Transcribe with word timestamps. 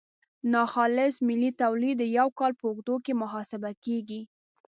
ناخالص 0.53 1.15
ملي 1.27 1.51
تولید 1.61 1.95
د 1.99 2.03
یو 2.17 2.27
کال 2.39 2.51
په 2.59 2.63
اوږدو 2.69 2.95
کې 3.05 3.13
محاسبه 3.21 3.71
کیږي. 3.83 4.21